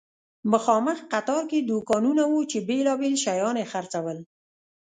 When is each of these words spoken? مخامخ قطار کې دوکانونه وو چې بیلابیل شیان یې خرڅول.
مخامخ 0.51 0.97
قطار 1.13 1.43
کې 1.51 1.59
دوکانونه 1.69 2.23
وو 2.31 2.41
چې 2.51 2.57
بیلابیل 2.67 3.15
شیان 3.23 3.55
یې 3.61 3.65
خرڅول. 3.71 4.17